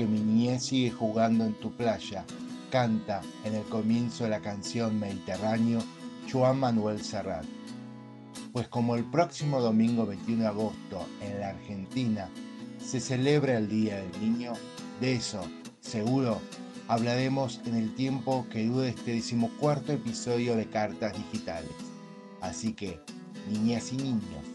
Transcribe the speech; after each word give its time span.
Porque 0.00 0.12
mi 0.12 0.20
niñez 0.20 0.64
sigue 0.64 0.90
jugando 0.90 1.44
en 1.44 1.52
tu 1.52 1.72
playa, 1.72 2.24
canta 2.70 3.20
en 3.44 3.54
el 3.54 3.64
comienzo 3.64 4.24
de 4.24 4.30
la 4.30 4.40
canción 4.40 4.98
Mediterráneo 4.98 5.80
Juan 6.32 6.58
Manuel 6.58 7.04
Serrat. 7.04 7.44
Pues 8.50 8.66
como 8.68 8.96
el 8.96 9.04
próximo 9.04 9.60
domingo 9.60 10.06
21 10.06 10.40
de 10.40 10.48
agosto 10.48 11.06
en 11.20 11.38
la 11.38 11.50
Argentina 11.50 12.30
se 12.82 12.98
celebra 12.98 13.58
el 13.58 13.68
Día 13.68 13.96
del 13.96 14.20
Niño, 14.22 14.54
de 15.02 15.16
eso, 15.16 15.42
seguro, 15.80 16.40
hablaremos 16.88 17.60
en 17.66 17.74
el 17.74 17.94
tiempo 17.94 18.46
que 18.50 18.64
dure 18.64 18.88
este 18.88 19.12
decimocuarto 19.12 19.92
episodio 19.92 20.56
de 20.56 20.64
Cartas 20.64 21.12
Digitales. 21.14 21.76
Así 22.40 22.72
que, 22.72 22.98
niñas 23.50 23.92
y 23.92 23.98
niños, 23.98 24.46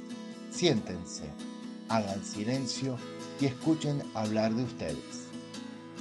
siéntense, 0.50 1.26
hagan 1.90 2.26
silencio 2.26 2.98
y 3.40 3.46
escuchen 3.46 4.02
hablar 4.16 4.52
de 4.52 4.64
ustedes. 4.64 5.25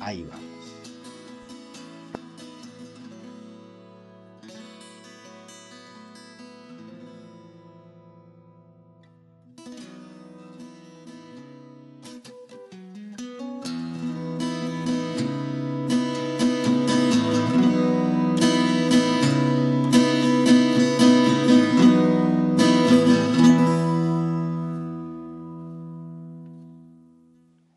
Ahí 0.04 0.22
vamos. 0.24 0.63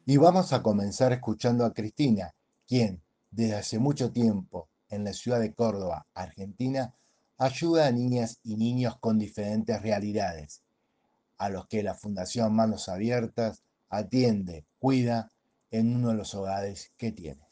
Y 0.09 0.15
vamos 0.15 0.53
a 0.53 0.63
comenzar 0.63 1.11
escuchando 1.11 1.65
a 1.65 1.73
Cristina, 1.73 2.33
quien 2.65 3.01
desde 3.29 3.55
hace 3.55 3.77
mucho 3.77 4.09
tiempo 4.09 4.69
en 4.87 5.03
la 5.03 5.11
ciudad 5.11 5.41
de 5.41 5.53
Córdoba, 5.53 6.07
Argentina, 6.13 6.95
ayuda 7.37 7.87
a 7.87 7.91
niñas 7.91 8.39
y 8.41 8.55
niños 8.55 8.97
con 9.01 9.19
diferentes 9.19 9.81
realidades, 9.81 10.63
a 11.37 11.49
los 11.49 11.67
que 11.67 11.83
la 11.83 11.93
Fundación 11.93 12.55
Manos 12.55 12.87
Abiertas 12.87 13.63
atiende, 13.89 14.63
cuida 14.79 15.29
en 15.71 15.97
uno 15.97 16.11
de 16.11 16.15
los 16.15 16.33
hogares 16.35 16.93
que 16.95 17.11
tiene. 17.11 17.45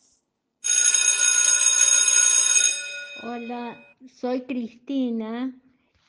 Hola, 3.21 3.75
soy 4.15 4.43
Cristina 4.43 5.53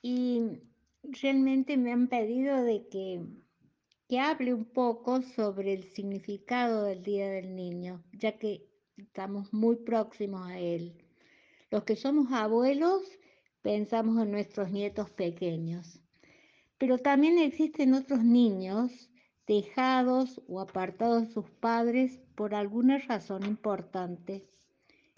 y 0.01 0.61
realmente 1.03 1.77
me 1.77 1.93
han 1.93 2.07
pedido 2.07 2.63
de 2.63 2.87
que 2.87 3.46
que 4.09 4.21
hable 4.21 4.55
un 4.55 4.65
poco 4.65 5.23
sobre 5.23 5.73
el 5.73 5.85
significado 5.85 6.85
del 6.85 7.03
Día 7.03 7.29
del 7.29 7.57
Niño, 7.57 8.05
ya 8.13 8.39
que 8.39 8.69
estamos 8.97 9.53
muy 9.53 9.77
próximos 9.77 10.47
a 10.49 10.59
él. 10.59 11.03
Los 11.71 11.85
que 11.85 11.97
somos 11.97 12.33
abuelos 12.33 13.03
pensamos 13.63 14.23
en 14.23 14.31
nuestros 14.31 14.71
nietos 14.71 15.11
pequeños, 15.11 16.01
pero 16.79 16.99
también 16.99 17.39
existen 17.39 17.95
otros 17.95 18.23
niños 18.23 19.11
dejados 19.47 20.41
o 20.49 20.61
apartados 20.61 21.27
de 21.27 21.33
sus 21.33 21.51
padres 21.51 22.21
por 22.37 22.55
alguna 22.55 22.99
razón 22.99 23.45
importante. 23.45 24.49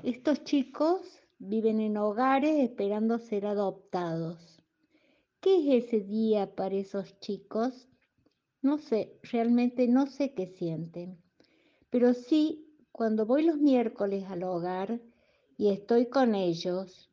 Estos 0.02 0.44
chicos 0.44 1.20
viven 1.38 1.80
en 1.80 1.96
hogares 1.96 2.56
esperando 2.56 3.18
ser 3.18 3.46
adoptados. 3.46 4.62
¿Qué 5.40 5.76
es 5.76 5.84
ese 5.84 6.00
día 6.00 6.54
para 6.54 6.74
esos 6.74 7.18
chicos? 7.20 7.88
No 8.60 8.78
sé, 8.78 9.18
realmente 9.22 9.86
no 9.86 10.06
sé 10.06 10.34
qué 10.34 10.48
sienten, 10.48 11.18
pero 11.90 12.12
sí, 12.12 12.66
cuando 12.90 13.24
voy 13.24 13.44
los 13.44 13.58
miércoles 13.58 14.24
al 14.28 14.42
hogar 14.42 15.00
y 15.56 15.68
estoy 15.68 16.06
con 16.06 16.34
ellos 16.34 17.08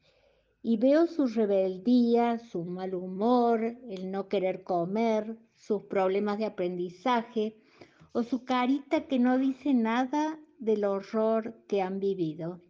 y 0.64 0.78
veo 0.78 1.06
su 1.06 1.28
rebeldía, 1.28 2.40
su 2.40 2.66
mal 2.66 2.96
humor, 2.96 3.78
el 3.88 4.10
no 4.10 4.28
querer 4.28 4.64
comer, 4.64 5.38
sus 5.54 5.84
problemas 5.84 6.40
de 6.40 6.46
aprendizaje 6.46 7.56
o 8.14 8.24
su 8.24 8.44
carita 8.44 9.06
que 9.08 9.20
no 9.20 9.38
dice 9.38 9.76
nada 9.76 10.40
del 10.58 10.84
horror 10.86 11.56
que 11.68 11.84
han 11.84 12.00
vivido. 12.00 12.62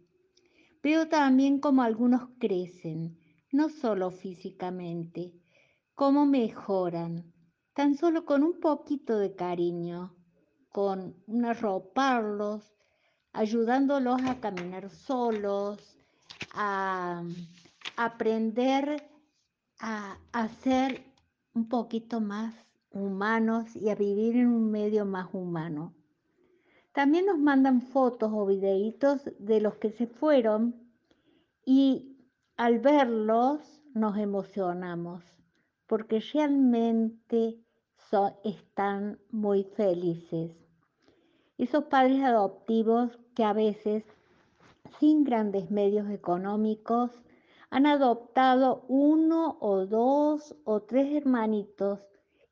Veo 0.82 1.08
también 1.08 1.58
cómo 1.58 1.82
algunos 1.82 2.28
crecen, 2.38 3.16
no 3.50 3.70
solo 3.70 4.10
físicamente, 4.10 5.32
cómo 5.94 6.26
mejoran, 6.26 7.32
tan 7.76 7.94
solo 7.94 8.24
con 8.24 8.42
un 8.42 8.58
poquito 8.58 9.18
de 9.18 9.34
cariño, 9.34 10.16
con 10.70 11.14
un 11.26 11.44
arroparlos, 11.44 12.74
ayudándolos 13.34 14.22
a 14.22 14.40
caminar 14.40 14.88
solos, 14.88 15.98
a 16.54 17.22
aprender 17.98 19.06
a, 19.78 20.16
a 20.32 20.48
ser 20.48 21.04
un 21.52 21.68
poquito 21.68 22.22
más 22.22 22.54
humanos 22.92 23.76
y 23.76 23.90
a 23.90 23.94
vivir 23.94 24.36
en 24.36 24.46
un 24.46 24.70
medio 24.70 25.04
más 25.04 25.28
humano. 25.34 25.92
También 26.92 27.26
nos 27.26 27.38
mandan 27.38 27.82
fotos 27.82 28.30
o 28.32 28.46
videitos 28.46 29.20
de 29.38 29.60
los 29.60 29.76
que 29.76 29.90
se 29.90 30.06
fueron 30.06 30.74
y 31.66 32.16
al 32.56 32.78
verlos 32.78 33.82
nos 33.92 34.16
emocionamos 34.16 35.22
porque 35.86 36.20
realmente 36.32 37.65
están 38.44 39.18
muy 39.30 39.64
felices. 39.64 40.52
Esos 41.58 41.84
padres 41.84 42.22
adoptivos 42.22 43.18
que 43.34 43.44
a 43.44 43.52
veces, 43.52 44.04
sin 45.00 45.24
grandes 45.24 45.70
medios 45.70 46.08
económicos, 46.10 47.10
han 47.70 47.86
adoptado 47.86 48.84
uno 48.88 49.56
o 49.60 49.86
dos 49.86 50.54
o 50.64 50.80
tres 50.82 51.14
hermanitos 51.14 51.98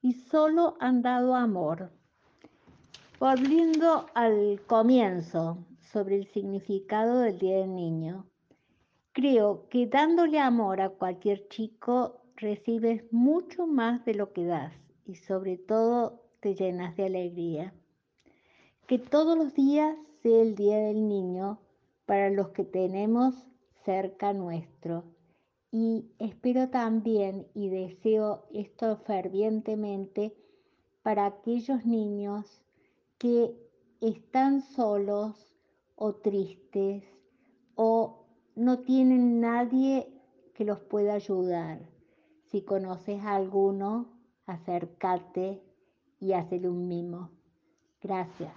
y 0.03 0.14
solo 0.14 0.76
han 0.81 1.03
dado 1.03 1.37
amor. 1.37 1.91
Volviendo 3.20 4.06
al 4.14 4.60
comienzo 4.66 5.59
sobre 5.93 6.16
el 6.16 6.26
significado 6.26 7.20
del 7.20 7.38
Día 7.38 7.59
del 7.59 7.75
Niño, 7.75 8.26
creo 9.12 9.69
que 9.69 9.87
dándole 9.87 10.41
amor 10.41 10.81
a 10.81 10.91
cualquier 10.91 11.48
chico 11.48 12.20
recibes 12.37 13.04
mucho 13.12 13.66
más 13.69 14.04
de 14.04 14.14
lo 14.14 14.32
que 14.32 14.44
das 14.44 14.84
y 15.06 15.16
sobre 15.16 15.56
todo 15.56 16.22
te 16.41 16.54
llenas 16.54 16.97
de 16.97 17.06
alegría. 17.06 17.75
Que 18.87 18.98
todos 18.98 19.37
los 19.37 19.54
días 19.54 19.97
sea 20.22 20.42
el 20.42 20.54
Día 20.54 20.78
del 20.78 21.09
Niño 21.09 21.59
para 22.06 22.31
los 22.31 22.50
que 22.50 22.65
tenemos 22.65 23.34
cerca 23.84 24.32
nuestro. 24.32 25.04
Y 25.70 26.12
espero 26.19 26.69
también 26.69 27.47
y 27.54 27.69
deseo 27.69 28.47
esto 28.53 28.97
fervientemente 28.98 30.37
para 31.03 31.26
aquellos 31.26 31.84
niños 31.84 32.62
que 33.19 33.54
están 34.00 34.62
solos 34.62 35.56
o 35.97 36.14
tristes 36.14 37.04
o 37.75 38.26
no 38.54 38.81
tienen 38.81 39.41
nadie 39.41 40.09
que 40.54 40.64
los 40.64 40.81
pueda 40.81 41.14
ayudar. 41.14 41.81
Si 42.50 42.62
conoces 42.62 43.20
a 43.23 43.34
alguno, 43.34 44.13
acércate 44.46 45.62
y 46.20 46.32
hazle 46.32 46.69
un 46.69 46.88
mimo. 46.88 47.31
Gracias. 48.00 48.52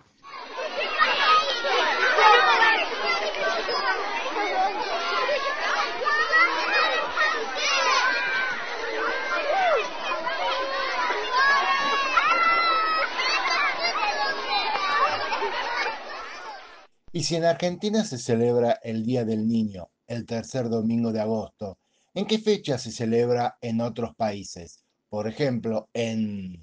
Y 17.18 17.24
si 17.24 17.36
en 17.36 17.46
Argentina 17.46 18.04
se 18.04 18.20
celebra 18.20 18.80
el 18.84 19.04
Día 19.04 19.26
del 19.26 19.48
Niño, 19.48 19.90
el 20.06 20.28
tercer 20.28 20.70
domingo 20.70 21.12
de 21.12 21.20
agosto, 21.20 21.80
¿en 22.14 22.28
qué 22.28 22.38
fecha 22.38 22.78
se 22.78 22.92
celebra 22.92 23.58
en 23.60 23.82
otros 23.82 24.14
países? 24.16 24.87
Por 25.10 25.26
ejemplo, 25.28 25.90
en, 25.94 26.62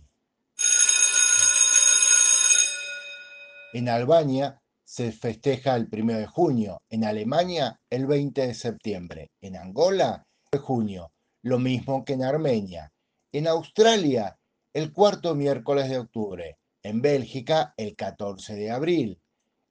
Albania 3.89 4.61
se 4.85 5.13
festeja 5.13 5.77
el 5.77 5.89
1 5.91 6.13
de 6.19 6.27
junio, 6.27 6.83
en 6.91 7.05
Alemania 7.05 7.81
el 7.89 8.07
20 8.07 8.47
de 8.47 8.55
septiembre, 8.55 9.31
en 9.41 9.57
Angola 9.57 10.27
el 10.53 10.59
junio, 10.59 11.11
lo 11.43 11.59
mismo 11.59 12.05
que 12.05 12.13
en 12.13 12.23
Armenia, 12.23 12.93
en 13.33 13.49
Australia 13.49 14.39
el 14.75 14.93
cuarto 14.93 15.35
miércoles 15.35 15.89
de 15.89 15.99
octubre, 15.99 16.59
en 16.83 17.01
Bélgica 17.01 17.73
el 17.79 17.97
14 17.97 18.55
de 18.57 18.71
abril, 18.71 19.21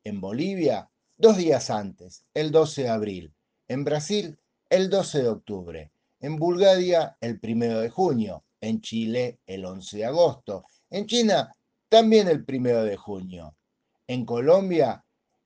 en 0.04 0.20
Bolivia 0.20 0.90
dos 1.16 1.38
días 1.38 1.70
antes, 1.70 2.26
el 2.34 2.52
12 2.52 2.84
de 2.84 2.90
abril, 2.90 3.34
en 3.68 3.84
Brasil 3.84 4.40
el 4.70 4.90
12 4.90 5.22
de 5.22 5.30
octubre, 5.30 5.92
en 6.20 6.38
Bulgaria 6.38 7.16
el 7.22 7.40
1 7.42 7.80
de 7.80 7.90
junio, 7.90 8.43
en 8.64 8.80
Chile 8.80 9.40
el 9.46 9.66
11 9.66 9.98
de 9.98 10.06
agosto, 10.06 10.66
en 10.90 11.06
China 11.06 11.54
también 11.90 12.30
el 12.30 12.46
1 12.48 12.84
de 12.84 12.96
junio, 12.96 13.56
en 14.08 14.26
Colombia 14.26 15.04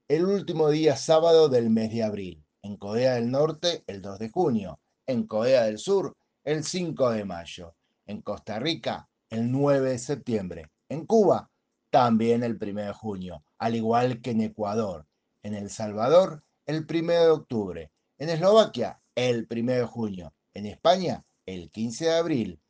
el 0.07 0.25
último 0.25 0.69
día 0.69 0.95
sábado 0.95 1.49
del 1.49 1.69
mes 1.69 1.91
de 1.91 2.03
abril. 2.03 2.45
En 2.61 2.77
Corea 2.77 3.15
del 3.15 3.29
Norte, 3.29 3.83
el 3.87 4.01
2 4.01 4.19
de 4.19 4.29
junio. 4.29 4.79
En 5.05 5.27
Corea 5.27 5.63
del 5.63 5.79
Sur, 5.79 6.15
el 6.43 6.63
5 6.63 7.09
de 7.11 7.25
mayo. 7.25 7.75
En 8.05 8.21
Costa 8.21 8.59
Rica, 8.59 9.09
el 9.29 9.51
9 9.51 9.89
de 9.89 9.99
septiembre. 9.99 10.69
En 10.87 11.05
Cuba, 11.05 11.49
también 11.89 12.43
el 12.43 12.57
1 12.61 12.81
de 12.81 12.93
junio, 12.93 13.43
al 13.57 13.75
igual 13.75 14.21
que 14.21 14.31
en 14.31 14.41
Ecuador. 14.41 15.05
En 15.43 15.55
El 15.55 15.69
Salvador, 15.69 16.43
el 16.65 16.85
1 16.89 17.11
de 17.11 17.29
octubre. 17.29 17.91
En 18.17 18.29
Eslovaquia, 18.29 19.01
el 19.15 19.47
1 19.49 19.71
de 19.73 19.85
junio. 19.85 20.33
En 20.53 20.67
España, 20.67 21.25
el 21.45 21.69
15 21.71 22.05
de 22.05 22.15
abril. 22.15 22.61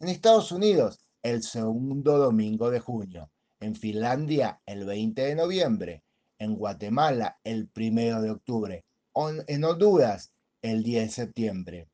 En 0.00 0.08
Estados 0.08 0.50
Unidos, 0.50 0.98
el 1.22 1.44
segundo 1.44 2.18
domingo 2.18 2.68
de 2.68 2.80
junio. 2.80 3.30
En 3.60 3.76
Finlandia, 3.76 4.60
el 4.66 4.84
20 4.84 5.22
de 5.22 5.34
noviembre. 5.36 6.02
En 6.36 6.56
Guatemala, 6.56 7.38
el 7.44 7.70
1 7.74 8.20
de 8.20 8.30
octubre. 8.30 8.84
En 9.46 9.64
Honduras, 9.64 10.32
el 10.62 10.82
10 10.82 11.04
de 11.04 11.10
septiembre. 11.10 11.88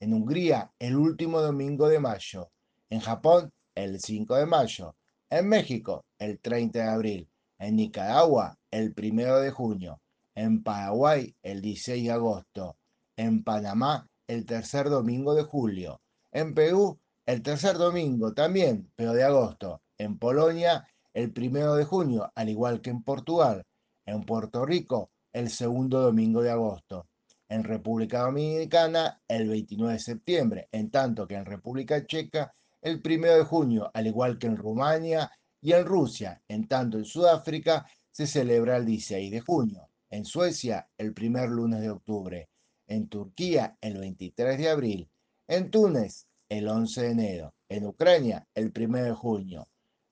En 0.00 0.12
Hungría, 0.12 0.70
el 0.78 0.96
último 0.96 1.40
domingo 1.40 1.88
de 1.88 1.98
mayo. 1.98 2.50
En 2.90 3.00
Japón, 3.00 3.50
el 3.74 4.00
5 4.00 4.36
de 4.36 4.46
mayo. 4.46 4.94
En 5.30 5.48
México, 5.48 6.04
el 6.18 6.38
30 6.38 6.78
de 6.78 6.88
abril. 6.88 7.28
En 7.58 7.76
Nicaragua, 7.76 8.58
el 8.70 8.94
1 8.94 9.38
de 9.38 9.50
junio. 9.50 9.98
En 10.34 10.62
Paraguay, 10.62 11.34
el 11.42 11.62
16 11.62 12.04
de 12.04 12.12
agosto. 12.12 12.76
En 13.16 13.42
Panamá, 13.42 14.06
el 14.28 14.44
tercer 14.44 14.90
domingo 14.90 15.34
de 15.34 15.42
julio. 15.42 16.02
En 16.30 16.52
Perú, 16.54 17.00
el 17.26 17.42
tercer 17.42 17.76
domingo 17.76 18.32
también, 18.32 18.90
pero 18.94 19.12
de 19.12 19.24
agosto. 19.24 19.82
En 19.98 20.16
Polonia, 20.16 20.86
el 21.12 21.32
primero 21.32 21.74
de 21.74 21.84
junio, 21.84 22.30
al 22.36 22.48
igual 22.48 22.80
que 22.80 22.90
en 22.90 23.02
Portugal. 23.02 23.64
En 24.06 24.22
Puerto 24.22 24.64
Rico, 24.64 25.10
el 25.32 25.50
segundo 25.50 26.00
domingo 26.00 26.40
de 26.40 26.50
agosto. 26.50 27.08
En 27.48 27.64
República 27.64 28.20
Dominicana, 28.20 29.20
el 29.26 29.48
29 29.48 29.94
de 29.94 29.98
septiembre, 29.98 30.68
en 30.70 30.90
tanto 30.90 31.26
que 31.26 31.34
en 31.34 31.44
República 31.44 32.06
Checa, 32.06 32.54
el 32.80 33.02
primero 33.02 33.36
de 33.36 33.44
junio, 33.44 33.90
al 33.92 34.06
igual 34.06 34.38
que 34.38 34.46
en 34.46 34.56
Rumania 34.56 35.28
y 35.60 35.72
en 35.72 35.84
Rusia. 35.84 36.40
En 36.46 36.68
tanto 36.68 36.96
en 36.96 37.04
Sudáfrica, 37.04 37.86
se 38.12 38.28
celebra 38.28 38.76
el 38.76 38.86
16 38.86 39.32
de 39.32 39.40
junio. 39.40 39.88
En 40.10 40.24
Suecia, 40.24 40.88
el 40.96 41.12
primer 41.12 41.48
lunes 41.48 41.80
de 41.80 41.90
octubre. 41.90 42.48
En 42.86 43.08
Turquía, 43.08 43.76
el 43.80 43.98
23 43.98 44.58
de 44.58 44.70
abril. 44.70 45.10
En 45.48 45.70
Túnez, 45.72 46.28
el 46.48 46.68
11 46.68 47.02
de 47.02 47.10
enero, 47.10 47.54
en 47.68 47.86
Ucrania 47.86 48.46
el 48.54 48.72
1 48.76 49.02
de 49.02 49.12
junio, 49.12 49.68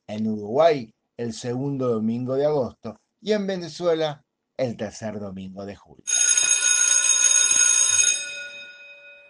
en 0.06 0.26
Uruguay 0.26 0.92
el 1.16 1.32
segundo 1.32 1.88
domingo 1.88 2.34
de 2.34 2.46
agosto 2.46 3.00
y 3.20 3.32
en 3.32 3.46
Venezuela 3.46 4.25
el 4.56 4.76
tercer 4.76 5.19
domingo 5.19 5.64
de 5.64 5.76
julio. 5.76 6.04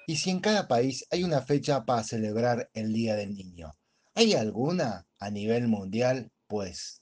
Y 0.06 0.16
si 0.16 0.30
en 0.30 0.40
cada 0.40 0.68
país 0.68 1.06
hay 1.10 1.24
una 1.24 1.40
fecha 1.40 1.84
para 1.84 2.04
celebrar 2.04 2.68
el 2.74 2.92
Día 2.92 3.16
del 3.16 3.34
Niño, 3.34 3.74
¿hay 4.14 4.34
alguna 4.34 5.06
a 5.18 5.30
nivel 5.30 5.68
mundial? 5.68 6.30
Pues 6.46 7.00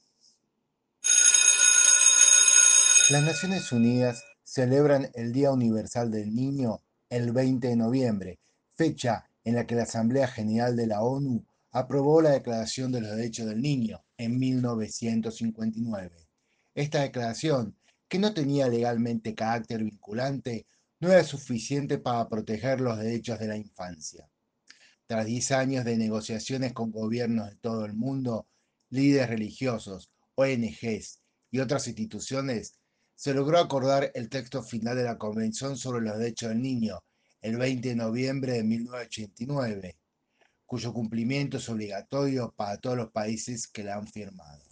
las 3.09 3.23
Naciones 3.23 3.71
Unidas 3.73 4.23
celebran 4.43 5.09
el 5.15 5.33
Día 5.33 5.51
Universal 5.51 6.11
del 6.11 6.33
Niño 6.33 6.79
el 7.09 7.31
20 7.31 7.67
de 7.67 7.75
noviembre, 7.75 8.39
fecha 8.75 9.29
en 9.43 9.55
la 9.55 9.65
que 9.65 9.75
la 9.75 9.83
Asamblea 9.83 10.27
General 10.27 10.75
de 10.75 10.87
la 10.87 11.01
ONU 11.01 11.45
aprobó 11.71 12.21
la 12.21 12.31
Declaración 12.31 12.91
de 12.91 13.01
los 13.01 13.15
Derechos 13.15 13.47
del 13.47 13.61
Niño 13.61 14.03
en 14.17 14.37
1959. 14.39 16.27
Esta 16.75 17.01
declaración, 17.01 17.77
que 18.07 18.19
no 18.19 18.33
tenía 18.33 18.67
legalmente 18.67 19.35
carácter 19.35 19.83
vinculante, 19.83 20.67
no 20.99 21.11
era 21.11 21.23
suficiente 21.23 21.97
para 21.97 22.29
proteger 22.29 22.79
los 22.79 22.97
derechos 22.97 23.39
de 23.39 23.47
la 23.47 23.57
infancia. 23.57 24.29
Tras 25.05 25.25
10 25.25 25.51
años 25.51 25.85
de 25.85 25.97
negociaciones 25.97 26.73
con 26.73 26.91
gobiernos 26.91 27.49
de 27.49 27.55
todo 27.57 27.85
el 27.85 27.93
mundo, 27.93 28.47
líderes 28.89 29.29
religiosos, 29.29 30.11
ONGs 30.35 31.21
y 31.51 31.59
otras 31.59 31.87
instituciones, 31.87 32.79
se 33.15 33.33
logró 33.33 33.59
acordar 33.59 34.11
el 34.15 34.29
texto 34.29 34.63
final 34.63 34.95
de 34.95 35.03
la 35.03 35.17
Convención 35.17 35.77
sobre 35.77 36.01
los 36.01 36.17
Derechos 36.17 36.49
del 36.49 36.61
Niño, 36.61 37.03
el 37.43 37.57
20 37.57 37.89
de 37.89 37.95
noviembre 37.95 38.53
de 38.53 38.63
1989, 38.63 39.97
cuyo 40.65 40.93
cumplimiento 40.93 41.57
es 41.57 41.67
obligatorio 41.67 42.53
para 42.55 42.77
todos 42.77 42.95
los 42.95 43.11
países 43.11 43.67
que 43.67 43.83
la 43.83 43.95
han 43.95 44.07
firmado. 44.07 44.63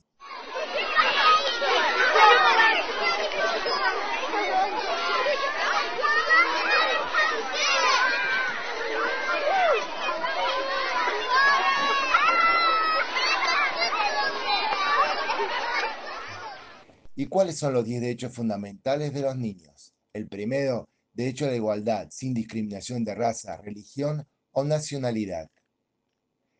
¿Y 17.17 17.27
cuáles 17.27 17.59
son 17.59 17.74
los 17.74 17.83
10 17.83 18.01
derechos 18.01 18.33
fundamentales 18.33 19.13
de 19.13 19.21
los 19.21 19.35
niños? 19.35 19.94
El 20.13 20.29
primero 20.29 20.88
derecho 21.13 21.45
a 21.45 21.49
la 21.49 21.55
igualdad 21.55 22.07
sin 22.11 22.33
discriminación 22.33 23.03
de 23.03 23.15
raza, 23.15 23.57
religión 23.57 24.25
o 24.51 24.63
nacionalidad. 24.63 25.49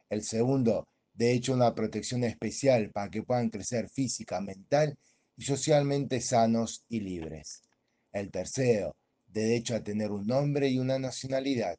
El 0.10 0.24
segundo, 0.24 0.88
derecho 1.14 1.54
a 1.54 1.56
una 1.56 1.76
protección 1.76 2.24
especial 2.24 2.92
para 2.92 3.10
que 3.10 3.24
puedan 3.24 3.50
crecer 3.50 3.90
física, 3.90 4.42
mental 4.42 4.98
y 5.38 5.44
socialmente 5.44 6.20
sanos 6.22 6.84
y 6.90 7.00
libres. 7.00 7.62
El 8.12 8.30
tercero, 8.30 8.96
derecho 9.28 9.76
a 9.76 9.84
tener 9.84 10.12
un 10.12 10.28
nombre 10.28 10.68
y 10.68 10.80
una 10.80 11.00
nacionalidad. 11.00 11.78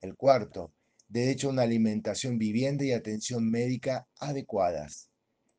El 0.00 0.16
cuarto, 0.16 0.72
derecho 1.08 1.48
a 1.48 1.50
una 1.52 1.62
alimentación 1.62 2.38
vivienda 2.38 2.84
y 2.84 2.92
atención 2.92 3.48
médica 3.48 4.08
adecuadas. 4.18 5.10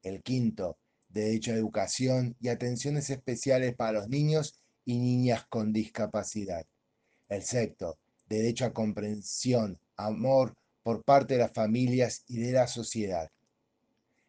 El 0.03 0.21
quinto, 0.21 0.77
derecho 1.07 1.51
a 1.51 1.55
educación 1.55 2.35
y 2.39 2.49
atenciones 2.49 3.09
especiales 3.09 3.75
para 3.75 3.99
los 3.99 4.09
niños 4.09 4.60
y 4.85 4.97
niñas 4.97 5.45
con 5.47 5.71
discapacidad. 5.71 6.65
El 7.29 7.43
sexto, 7.43 7.97
derecho 8.27 8.65
a 8.65 8.73
comprensión, 8.73 9.79
amor 9.95 10.55
por 10.83 11.03
parte 11.03 11.35
de 11.35 11.41
las 11.41 11.53
familias 11.53 12.23
y 12.27 12.39
de 12.39 12.51
la 12.51 12.67
sociedad. 12.67 13.29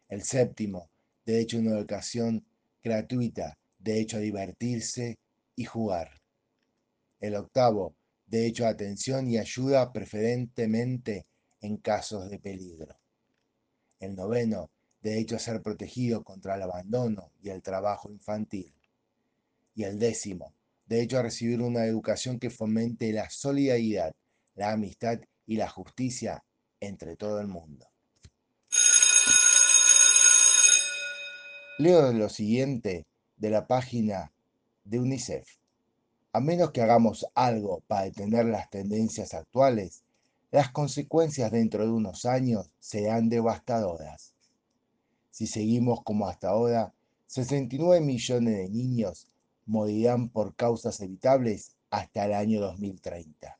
El 0.09 0.23
séptimo, 0.23 0.89
derecho 1.25 1.57
a 1.57 1.61
una 1.61 1.77
educación 1.77 2.45
gratuita, 2.83 3.57
derecho 3.79 4.17
a 4.17 4.21
divertirse 4.21 5.17
y 5.55 5.65
jugar. 5.65 6.21
El 7.19 7.35
octavo, 7.35 7.95
derecho 8.27 8.65
a 8.65 8.69
atención 8.69 9.29
y 9.29 9.37
ayuda 9.37 9.91
preferentemente 9.91 11.25
en 11.61 11.77
casos 11.77 12.29
de 12.29 12.39
peligro. 12.39 12.95
El 13.99 14.15
noveno, 14.15 14.69
derecho 15.01 15.35
a 15.35 15.39
ser 15.39 15.61
protegido 15.61 16.23
contra 16.23 16.55
el 16.55 16.61
abandono 16.61 17.31
y 17.41 17.49
el 17.49 17.61
trabajo 17.61 18.11
infantil 18.11 18.73
y 19.75 19.83
el 19.83 19.99
décimo, 19.99 20.53
derecho 20.85 21.19
a 21.19 21.23
recibir 21.23 21.61
una 21.61 21.85
educación 21.85 22.39
que 22.39 22.49
fomente 22.49 23.11
la 23.11 23.29
solidaridad, 23.29 24.13
la 24.55 24.71
amistad 24.71 25.19
y 25.45 25.57
la 25.57 25.69
justicia 25.69 26.43
entre 26.79 27.15
todo 27.15 27.39
el 27.39 27.47
mundo. 27.47 27.87
Leo 31.79 32.13
lo 32.13 32.29
siguiente 32.29 33.05
de 33.37 33.49
la 33.49 33.65
página 33.65 34.31
de 34.83 34.99
UNICEF. 34.99 35.47
A 36.31 36.39
menos 36.39 36.71
que 36.71 36.81
hagamos 36.81 37.25
algo 37.33 37.81
para 37.87 38.05
detener 38.05 38.45
las 38.45 38.69
tendencias 38.69 39.33
actuales, 39.33 40.03
las 40.51 40.71
consecuencias 40.71 41.51
dentro 41.51 41.83
de 41.83 41.91
unos 41.91 42.25
años 42.25 42.69
serán 42.79 43.29
devastadoras. 43.29 44.33
Si 45.31 45.47
seguimos 45.47 46.03
como 46.03 46.27
hasta 46.27 46.49
ahora, 46.49 46.93
69 47.25 48.01
millones 48.05 48.55
de 48.55 48.69
niños 48.69 49.32
morirán 49.65 50.29
por 50.29 50.55
causas 50.55 50.99
evitables 51.01 51.75
hasta 51.89 52.25
el 52.25 52.33
año 52.33 52.61
2030. 52.61 53.59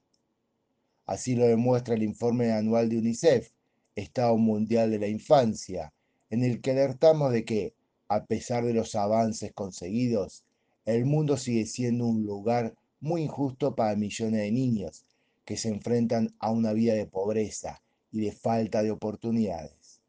Así 1.06 1.36
lo 1.36 1.46
demuestra 1.46 1.96
el 1.96 2.04
informe 2.04 2.52
anual 2.52 2.90
de 2.90 2.98
UNICEF, 2.98 3.52
Estado 3.96 4.38
Mundial 4.38 4.90
de 4.92 5.00
la 5.00 5.08
Infancia, 5.08 5.94
en 6.30 6.44
el 6.44 6.62
que 6.62 6.72
alertamos 6.72 7.32
de 7.32 7.46
que, 7.46 7.76
a 8.08 8.26
pesar 8.26 8.66
de 8.66 8.74
los 8.74 8.96
avances 8.96 9.54
conseguidos, 9.54 10.44
el 10.86 11.06
mundo 11.06 11.38
sigue 11.38 11.66
siendo 11.66 12.06
un 12.06 12.26
lugar 12.26 12.74
muy 13.00 13.24
injusto 13.24 13.76
para 13.76 13.96
millones 13.96 14.42
de 14.42 14.52
niños 14.52 15.06
que 15.46 15.58
se 15.58 15.70
enfrentan 15.70 16.34
a 16.40 16.52
una 16.52 16.74
vida 16.74 16.94
de 16.94 17.06
pobreza 17.06 17.82
y 18.12 18.22
de 18.22 18.32
falta 18.32 18.82
de 18.82 18.92
oportunidades. 18.92 20.02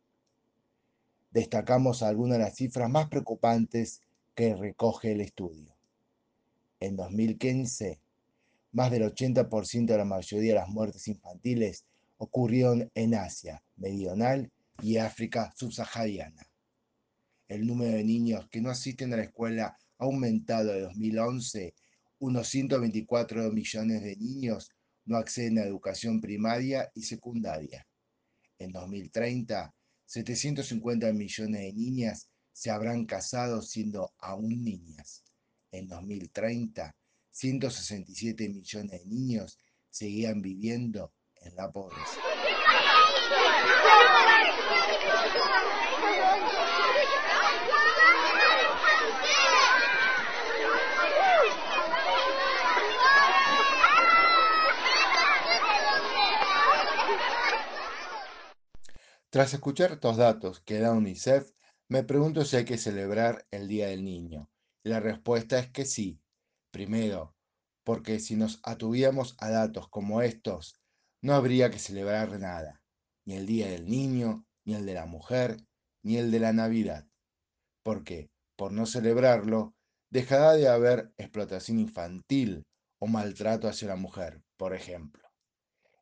Destacamos 1.31 2.03
algunas 2.03 2.39
de 2.39 2.45
las 2.45 2.55
cifras 2.55 2.89
más 2.89 3.09
preocupantes 3.09 4.01
que 4.35 4.55
recoge 4.55 5.13
el 5.13 5.21
estudio. 5.21 5.74
En 6.81 6.97
2015, 6.97 8.01
más 8.73 8.91
del 8.91 9.03
80% 9.03 9.87
de 9.87 9.99
la 9.99 10.05
mayoría 10.05 10.55
de 10.55 10.59
las 10.59 10.69
muertes 10.69 11.07
infantiles 11.09 11.85
ocurrieron 12.19 12.91
en 12.95 13.15
Asia 13.15 13.63
Meridional 13.77 14.51
y 14.83 14.97
África 14.97 15.53
subsahariana. 15.57 16.49
El 17.49 17.67
número 17.67 17.93
de 17.93 18.05
niños 18.05 18.49
que 18.51 18.61
no 18.61 18.71
asisten 18.71 19.13
a 19.13 19.17
la 19.17 19.25
escuela 19.25 19.79
aumentado 19.99 20.73
de 20.73 20.81
2011, 20.81 21.75
unos 22.19 22.49
124 22.49 23.53
millones 23.53 24.03
de 24.03 24.17
niños 24.17 24.71
no 25.05 25.17
acceden 25.17 25.59
a 25.59 25.65
educación 25.65 26.21
primaria 26.21 26.91
y 26.95 27.03
secundaria. 27.03 27.87
En 28.59 28.73
2030, 28.73 29.75
750 30.07 31.13
millones 31.13 31.61
de 31.61 31.73
niñas 31.73 32.29
se 32.53 32.71
habrán 32.71 33.05
casado 33.05 33.63
siendo 33.63 34.13
aún 34.19 34.65
niñas. 34.65 35.25
En 35.75 35.89
2030, 35.89 36.95
167 37.33 38.49
millones 38.49 38.93
de 38.93 39.07
niños 39.07 39.59
seguían 39.91 40.41
viviendo 40.41 41.13
en 41.35 41.57
la 41.57 41.73
pobreza. 41.73 42.21
Tras 59.29 59.53
escuchar 59.55 59.91
estos 59.91 60.17
datos 60.17 60.61
que 60.61 60.79
da 60.79 60.93
UNICEF, 60.93 61.51
me 61.89 62.05
pregunto 62.05 62.45
si 62.45 62.59
hay 62.59 62.65
que 62.65 62.79
celebrar 62.79 63.45
el 63.51 63.67
Día 63.67 63.89
del 63.89 64.05
Niño. 64.05 64.49
La 64.85 65.01
respuesta 65.01 65.59
es 65.59 65.71
que 65.71 65.85
sí. 65.85 66.21
Primero, 66.71 67.35
porque 67.85 68.21
si 68.21 68.37
nos 68.37 68.61
atuviéramos 68.63 69.37
a 69.39 69.49
datos 69.51 69.89
como 69.89 70.23
estos, 70.23 70.75
no 71.23 71.35
habría 71.35 71.71
que 71.71 71.79
celebrar 71.79 72.39
nada, 72.39 72.83
ni 73.25 73.35
el 73.35 73.47
Día 73.47 73.69
del 73.69 73.87
Niño, 73.87 74.45
ni 74.67 74.75
el 74.75 74.85
de 74.85 74.95
la 74.95 75.07
Mujer, 75.07 75.57
ni 76.03 76.19
el 76.19 76.31
de 76.31 76.41
la 76.41 76.53
Navidad. 76.53 77.07
Porque, 77.83 78.31
por 78.57 78.73
no 78.73 78.87
celebrarlo, 78.87 79.75
dejará 80.11 80.53
de 80.53 80.69
haber 80.69 81.13
explotación 81.17 81.79
infantil 81.79 82.65
o 82.99 83.07
maltrato 83.07 83.69
hacia 83.69 83.89
la 83.89 83.97
mujer, 83.97 84.43
por 84.57 84.75
ejemplo. 84.75 85.23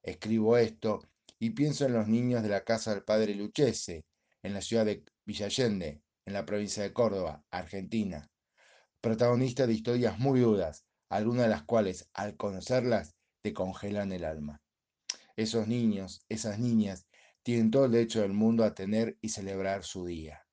Escribo 0.03 0.57
esto 0.57 1.09
y 1.39 1.51
pienso 1.51 1.87
en 1.87 1.93
los 1.93 2.09
niños 2.09 2.43
de 2.43 2.49
la 2.49 2.65
casa 2.65 2.93
del 2.93 3.05
padre 3.05 3.35
Luchese, 3.35 4.05
en 4.43 4.55
la 4.55 4.61
ciudad 4.61 4.87
de 4.87 5.05
Villallende, 5.25 6.03
en 6.27 6.33
la 6.33 6.45
provincia 6.45 6.83
de 6.83 6.93
Córdoba, 6.93 7.45
Argentina, 7.51 8.29
protagonista 9.03 9.67
de 9.67 9.75
historias 9.75 10.19
muy 10.19 10.41
duras, 10.41 10.87
algunas 11.11 11.45
de 11.45 11.51
las 11.51 11.65
cuales, 11.65 12.09
al 12.15 12.37
conocerlas, 12.37 13.17
te 13.43 13.53
congelan 13.53 14.13
el 14.13 14.25
alma. 14.25 14.63
Esos 15.37 15.67
niños, 15.67 16.25
esas 16.29 16.59
niñas, 16.59 17.07
tienen 17.43 17.71
todo 17.73 17.87
el 17.87 17.93
derecho 17.93 18.23
del 18.23 18.33
mundo 18.33 18.65
a 18.65 18.75
tener 18.75 19.19
y 19.21 19.31
celebrar 19.31 19.83
su 19.83 20.07
día. 20.07 20.47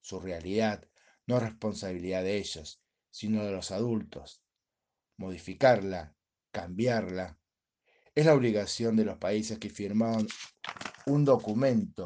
Su 0.00 0.20
realidad 0.20 0.88
no 1.26 1.36
es 1.36 1.42
responsabilidad 1.42 2.22
de 2.22 2.38
ellos, 2.38 2.80
sino 3.10 3.44
de 3.44 3.50
los 3.50 3.72
adultos. 3.72 4.42
Modificarla, 5.16 6.14
cambiarla, 6.52 7.36
es 8.14 8.26
la 8.26 8.34
obligación 8.34 8.94
de 8.96 9.04
los 9.04 9.18
países 9.18 9.58
que 9.58 9.70
firmaron 9.70 10.28
un 11.06 11.24
documento 11.24 12.04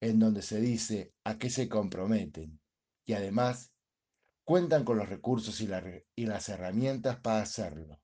en 0.00 0.18
donde 0.18 0.40
se 0.40 0.60
dice 0.60 1.12
a 1.24 1.38
qué 1.38 1.50
se 1.50 1.68
comprometen 1.68 2.60
y 3.04 3.12
además 3.12 3.72
cuentan 4.46 4.84
con 4.84 4.96
los 4.96 5.08
recursos 5.08 5.60
y, 5.60 5.66
las 5.66 6.48
herramientas 6.48 7.16
para 7.16 7.42
hacerlo. 7.42 8.00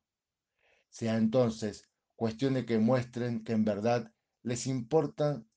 Sea 0.91 1.17
entonces 1.17 1.89
cuestión 2.17 2.55
de 2.55 2.67
que 2.67 2.79
muestren 2.79 3.45
que 3.45 3.53
en 3.53 3.65
verdad 3.65 4.13
les 4.43 4.67
importan 4.67 5.49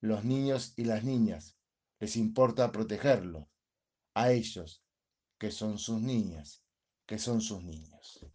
los 0.00 0.22
niños 0.22 0.74
y 0.76 0.84
las 0.84 1.02
niñas, 1.02 1.56
les 1.98 2.16
importa 2.16 2.72
protegerlos, 2.72 3.48
a 4.12 4.32
ellos, 4.32 4.84
que 5.38 5.50
son 5.50 5.78
sus 5.78 6.02
niñas, 6.02 6.62
que 7.06 7.18
son 7.18 7.40
sus 7.40 7.62
niños. 7.62 8.26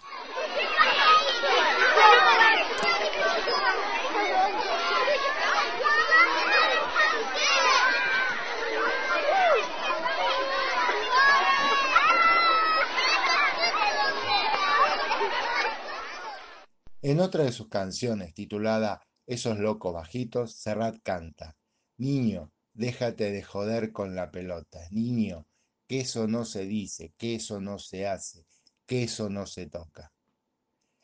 En 17.07 17.21
otra 17.21 17.45
de 17.45 17.53
sus 17.53 17.69
canciones, 17.69 18.33
titulada 18.33 19.01
Esos 19.25 19.59
locos 19.59 19.93
bajitos, 19.93 20.55
Serrat 20.55 20.97
canta, 21.03 21.55
Niño, 21.95 22.51
déjate 22.73 23.31
de 23.31 23.43
joder 23.43 23.93
con 23.93 24.13
la 24.13 24.29
pelota. 24.29 24.79
Niño, 24.91 25.47
que 25.87 26.01
eso 26.01 26.27
no 26.27 26.43
se 26.43 26.65
dice, 26.65 27.13
que 27.17 27.35
eso 27.35 27.61
no 27.61 27.79
se 27.79 28.07
hace, 28.07 28.45
que 28.85 29.03
eso 29.03 29.29
no 29.29 29.45
se 29.45 29.67
toca. 29.67 30.11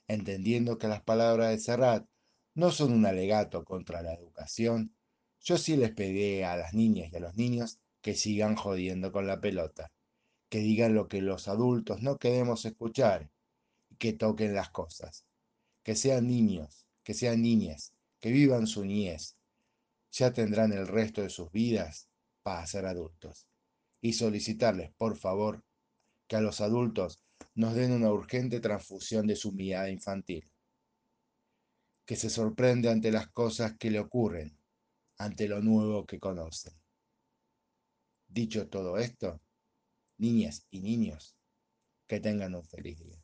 Entendiendo 0.10 0.78
que 0.78 0.90
las 0.90 1.02
palabras 1.02 1.52
de 1.52 1.60
Serrat 1.60 2.06
no 2.54 2.72
son 2.72 2.92
un 2.92 3.06
alegato 3.06 3.64
contra 3.64 4.02
la 4.02 4.14
educación, 4.14 4.94
yo 5.40 5.58
sí 5.58 5.78
les 5.78 5.92
pedí 5.92 6.42
a 6.42 6.58
las 6.58 6.74
niñas 6.74 7.14
y 7.14 7.16
a 7.16 7.22
los 7.22 7.38
niños 7.38 7.80
que 8.02 8.16
sigan 8.16 8.58
jodiendo 8.58 9.14
con 9.14 9.26
la 9.26 9.40
pelota, 9.40 9.90
que 10.50 10.60
digan 10.60 10.96
lo 10.96 11.08
que 11.08 11.22
los 11.22 11.48
adultos 11.48 12.02
no 12.02 12.18
queremos 12.18 12.66
escuchar 12.66 13.30
y 13.90 13.96
que 13.96 14.12
toquen 14.12 14.54
las 14.54 14.70
cosas, 14.70 15.24
que 15.84 15.96
sean 15.96 16.28
niños, 16.28 16.88
que 17.04 17.14
sean 17.14 17.42
niñas, 17.42 17.94
que 18.20 18.32
vivan 18.32 18.68
su 18.68 18.86
niñez. 18.86 19.38
Ya 20.12 20.32
tendrán 20.32 20.72
el 20.74 20.88
resto 20.88 21.22
de 21.22 21.30
sus 21.30 21.52
vidas 21.52 22.08
para 22.42 22.66
ser 22.66 22.86
adultos. 22.86 23.48
Y 24.02 24.14
solicitarles, 24.14 24.92
por 24.94 25.18
favor, 25.18 25.64
que 26.28 26.36
a 26.36 26.42
los 26.42 26.62
adultos 26.62 27.24
nos 27.56 27.76
den 27.76 27.92
una 27.92 28.12
urgente 28.12 28.60
transfusión 28.60 29.28
de 29.28 29.36
su 29.36 29.52
mirada 29.52 29.90
infantil, 29.90 30.50
que 32.06 32.16
se 32.16 32.30
sorprende 32.30 32.90
ante 32.90 33.12
las 33.12 33.28
cosas 33.30 33.78
que 33.78 33.92
le 33.92 34.00
ocurren, 34.00 34.58
ante 35.18 35.48
lo 35.48 35.62
nuevo 35.62 36.06
que 36.06 36.20
conocen. 36.20 36.74
Dicho 38.28 38.68
todo 38.68 38.98
esto, 38.98 39.40
niñas 40.18 40.66
y 40.72 40.82
niños, 40.82 41.36
que 42.08 42.20
tengan 42.20 42.56
un 42.56 42.66
feliz 42.66 43.00
día. 43.00 43.23